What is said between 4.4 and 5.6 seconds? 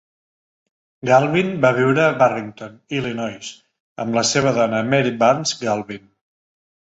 dona Mary Barnes